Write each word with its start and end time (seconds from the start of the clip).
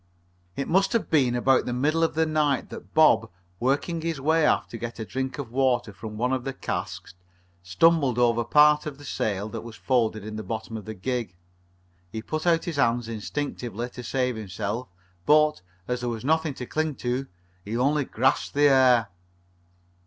It 0.55 0.67
must 0.67 0.93
have 0.93 1.11
been 1.11 1.35
about 1.35 1.67
the 1.67 1.73
middle 1.73 2.01
of 2.03 2.15
the 2.15 2.25
night 2.25 2.69
that 2.71 2.95
Bob, 2.95 3.29
working 3.59 4.01
his 4.01 4.19
way 4.19 4.47
aft 4.47 4.71
to 4.71 4.79
get 4.79 4.97
a 4.97 5.05
drink 5.05 5.37
of 5.37 5.51
water 5.51 5.93
from 5.93 6.17
one 6.17 6.33
of 6.33 6.43
the 6.43 6.53
casks, 6.53 7.13
stumbled 7.61 8.17
over 8.17 8.43
part 8.43 8.87
of 8.87 8.97
the 8.97 9.05
sail 9.05 9.47
that 9.49 9.61
was 9.61 9.75
folded 9.75 10.25
in 10.25 10.37
the 10.37 10.43
bottom 10.43 10.75
of 10.75 10.85
the 10.85 10.95
gig. 10.95 11.35
He 12.11 12.23
put 12.23 12.47
out 12.47 12.65
his 12.65 12.77
hands, 12.77 13.07
instinctively, 13.07 13.89
to 13.91 14.01
save 14.01 14.37
himself, 14.37 14.87
but, 15.27 15.61
as 15.87 15.99
there 16.01 16.09
was 16.09 16.25
nothing 16.25 16.55
to 16.55 16.65
cling 16.65 16.95
to, 16.95 17.27
he 17.63 17.77
only 17.77 18.03
grasped 18.05 18.55
the 18.55 18.69
air. 18.69 19.07